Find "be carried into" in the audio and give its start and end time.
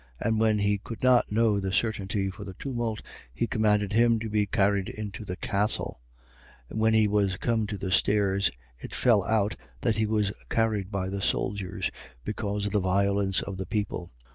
4.31-5.23